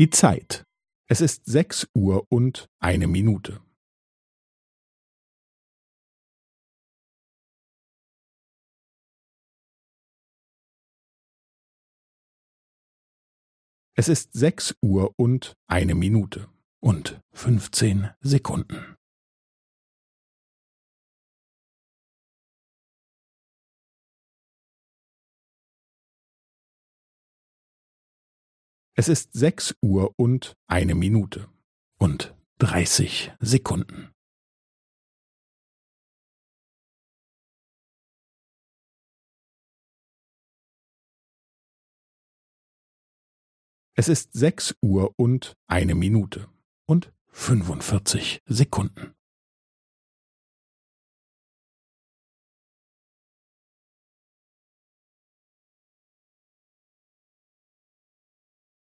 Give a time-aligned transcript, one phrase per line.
[0.00, 0.64] Die Zeit.
[1.10, 3.60] Es ist sechs Uhr und eine Minute.
[13.94, 16.48] Es ist sechs Uhr und eine Minute
[16.82, 18.96] und fünfzehn Sekunden.
[29.00, 31.48] Es ist sechs Uhr und eine Minute
[31.98, 34.12] und dreißig Sekunden.
[43.94, 46.50] Es ist sechs Uhr und eine Minute
[46.86, 49.14] und fünfundvierzig Sekunden.